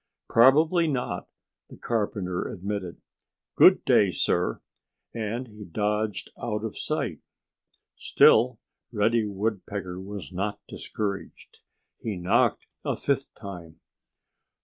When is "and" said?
5.13-5.47